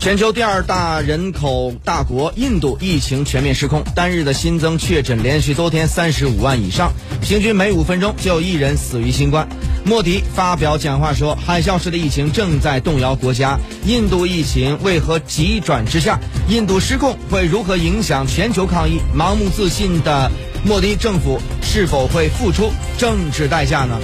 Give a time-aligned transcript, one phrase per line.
[0.00, 6.90] 全球第二大人口大国印度疫情全面失控，单日的新增确诊连续多天三十五万以上，
[7.20, 9.46] 平均每五分钟就有一人死于新冠。
[9.84, 16.18] 莫迪发表讲话说，海啸式的疫情正在动摇国家，印度疫情为何急转直下？
[16.48, 19.00] 印度失控会如何影响全球抗疫？
[19.14, 20.32] 盲目自信的
[20.64, 23.98] 莫迪政府是否会付出政治代价呢？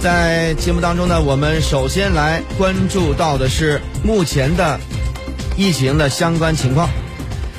[0.00, 4.80] 在节目当中呢，我们首先来关注到的是目前的。
[5.56, 6.88] 疫情的相关情况。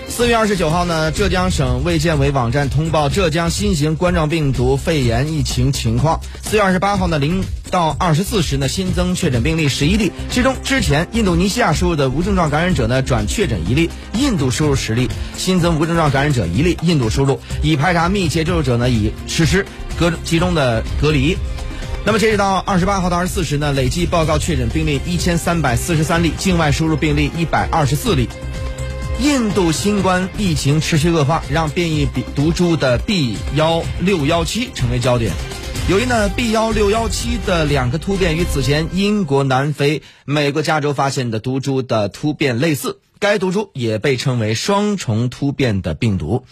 [0.08, 6.20] 四月二十九号呢，浙江省卫健委网站通报浙江新型冠状病毒肺炎疫情情况。
[6.44, 19.66] 四月二十八号呢，零到二十四时呢，新增确诊病例十一例，其中之前印度尼西亚输入的无症状感染者呢转确诊一例，印度输入十例，新增无症状感染者一例，印度输入，已排查密切接触者呢已实施
[19.98, 21.38] 隔集中的隔离。
[22.06, 28.28] 那么截止到二十八号到二十四时呢，累计报告确诊病例一千三百四十三例，境外输入病例一百二十四例。
[29.22, 35.32] 印度新冠疫情持续恶化，让变异毒株的 B 幺六幺七成为焦点。
[35.90, 43.00] 由于呢 B 幺六幺七的两个突变与此前英国、南非、美国加州发现的毒株的突变类似。
[43.24, 46.44] 该毒株也被称为双重突变的病毒，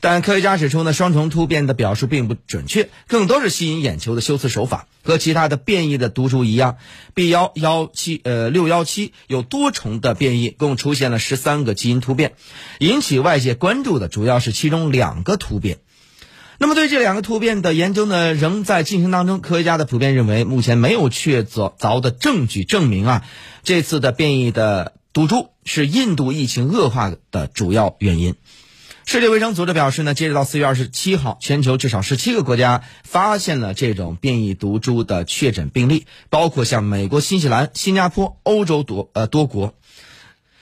[0.00, 4.88] 但科学家指出呢，双重突变的表述并不准确，更多是吸引眼球的修辞手法。
[5.04, 6.78] 和其他的变异的毒株一样
[7.14, 12.32] ，B 幺幺七呃六幺七有多重的变异，共出现了十三个基因突变。
[12.80, 15.78] 引起外界关注的主要是其中两个突变。
[16.58, 19.40] 那么对这两个突变的研究呢，仍在进行当中。
[19.40, 23.24] 科学家的普遍认为，目前没有确凿凿的证据证明啊，
[23.62, 24.94] 这次的变异的。
[25.16, 28.34] 毒株是印度疫情恶化的主要原因。
[29.06, 39.72] 世界卫生组织表示呢，截止到四月二十七号，全球至少十七个国家发现了这种变异毒株的确诊病例，包括像美国、新西兰、新加坡、欧洲多呃多国。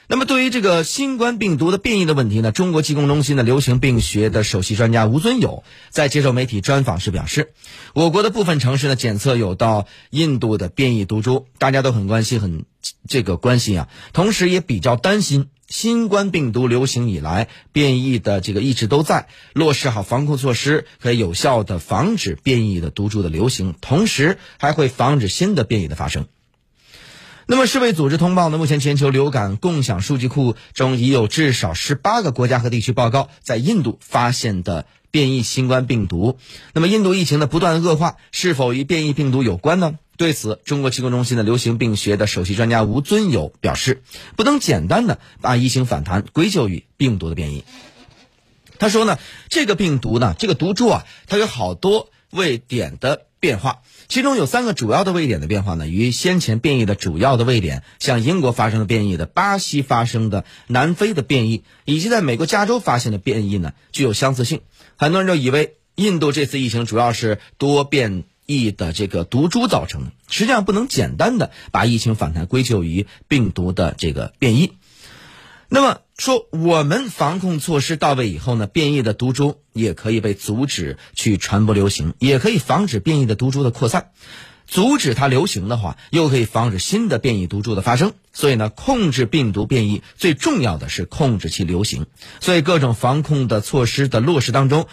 [0.07, 7.53] 那么，对于这个新冠病毒的变异的问题呢，中国疾控中心的流行病学的首席专家吴尊友在接受媒体专访时表示，
[7.95, 12.65] 我国的部分城市呢检测有到印度的变异毒株，大家都很关心，很
[13.07, 26.27] 这个关心啊，同时也比较担心，新冠病毒流行以来，变异的这个一直都在，落实好防控措施，可以有效的防止变异的毒株的流行，同时还会防止新的变异的发生。
[27.47, 28.57] 那么，世卫组织通报呢？
[28.57, 36.39] 目前全球流感共享数据库中已有至少十八个国家和地区报告在印度发现的变异新冠病毒。
[36.73, 39.99] 那么，印度疫情的不断恶化是否与变异病毒有关呢？
[40.17, 44.01] 对此，中国疾控中心的流行病学的首席专家吴尊友表示，
[44.35, 47.63] 不能简单的把疫情反弹归咎于病毒的变异。
[48.79, 49.19] 他说呢，
[49.49, 53.81] 这个病毒呢，这个毒株啊，它有好多位点的变化。
[54.07, 64.61] 其中有三个主要的位点的变化呢，与先前变异的主要的位点，像英国发生的变异的、巴西发生的、南非的变异，以及在美国加州发现的变异呢，具有相似性。
[64.95, 74.73] 很多人就以为印度这次疫情主要是多变异的这个毒株造成的，实际上不能简单的把疫情反弹归咎于病毒的这个变异。
[75.75, 84.11] 那么说，我们防控措施到位以后呢，变异的毒株也可以被阻止去传播流行，也可以防止变异的毒株的扩散。
[84.67, 88.13] 阻止它流行的话，又可以防止新的变异毒株的发生。
[88.31, 92.05] 所以呢，控制病毒变异最重要的是控制其流行。
[92.39, 94.87] 所以各种防控的措施的落实当中，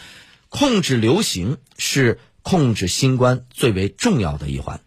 [0.49, 4.81] 控制流行是控制新冠最为重要的一环。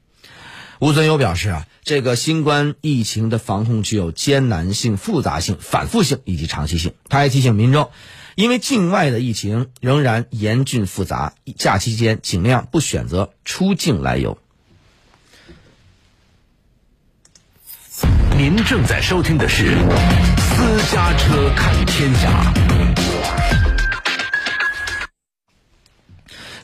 [0.79, 6.93] 吴尊友表示啊，这个新冠疫情的防控具有艰难性、复杂性、反复性以及长期性。
[7.07, 7.91] 他还提醒民众，
[8.35, 14.37] 因为境外的疫情仍然严峻复杂，假期间尽量不选择出境来游。
[18.37, 19.63] 您正在收听的是
[20.37, 22.53] 《私家车看天下》。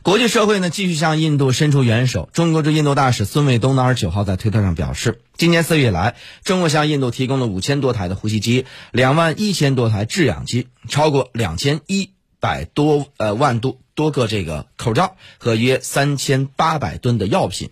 [0.03, 2.27] 国际社会呢继续向印度伸出援手。
[2.33, 12.09] 中国驻印度大使孙卫东呢二十九号在推特上表示，今年四月以来，中国向印度提供了五千多台的呼吸机、两万一千多台制氧机、超过两千一
[12.39, 17.69] 百多呃万多多个这个口罩和约三千八百吨的药品。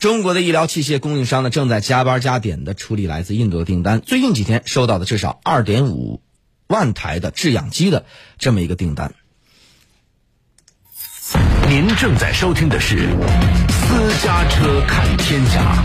[0.00, 6.20] 中国的医疗器械供应商呢正在加班加点的处理来自印度的订单，最近几天收到的至少二点五
[6.66, 8.06] 万台的制氧机的
[8.38, 9.14] 这么一个订单。
[11.68, 12.96] 您正在收听的是
[13.70, 15.84] 《私家车看天下》。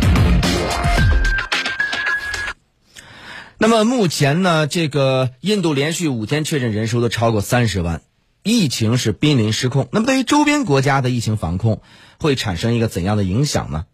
[3.57, 8.01] 那么目前呢，这个印度连续五天确诊人数都超过三十万，
[8.43, 9.87] 疫情是濒临失控。
[9.91, 11.81] 那么对于周边国家的疫情防控
[12.19, 13.85] 会产生一个怎样的影响呢？